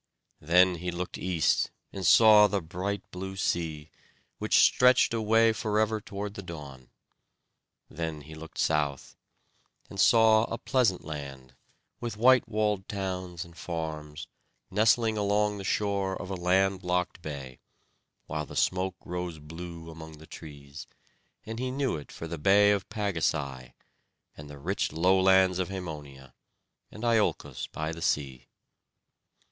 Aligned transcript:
Then 0.39 0.77
he 0.77 0.89
looked 0.89 1.19
east 1.19 1.69
and 1.93 2.03
saw 2.03 2.47
the 2.47 2.59
bright 2.59 3.03
blue 3.11 3.35
sea, 3.35 3.91
which 4.39 4.57
stretched 4.61 5.13
away 5.13 5.53
forever 5.53 6.01
toward 6.01 6.33
the 6.33 6.41
dawn. 6.41 6.89
Then 7.87 8.21
he 8.21 8.33
looked 8.33 8.57
south, 8.57 9.15
and 9.91 9.99
saw 9.99 10.45
a 10.45 10.57
pleasant 10.57 11.03
land, 11.05 11.53
with 11.99 12.17
white 12.17 12.49
walled 12.49 12.87
towns 12.89 13.45
and 13.45 13.55
farms, 13.55 14.25
nestling 14.71 15.19
along 15.19 15.59
the 15.59 15.63
shore 15.63 16.19
of 16.19 16.31
a 16.31 16.35
land 16.35 16.81
locked 16.81 17.21
bay, 17.21 17.59
while 18.25 18.47
the 18.47 18.55
smoke 18.55 18.95
rose 19.05 19.37
blue 19.37 19.91
among 19.91 20.17
the 20.17 20.25
trees; 20.25 20.87
and 21.45 21.59
he 21.59 21.69
knew 21.69 21.95
it 21.95 22.11
for 22.11 22.25
the 22.27 22.39
bay 22.39 22.71
of 22.71 22.89
Pagasai, 22.89 23.75
and 24.35 24.49
the 24.49 24.57
rich 24.57 24.91
lowlands 24.91 25.59
of 25.59 25.69
Hæmonia, 25.69 26.33
and 26.89 27.03
Iolcos 27.03 27.67
by 27.71 27.91
the 27.91 28.01
sea. 28.01 28.47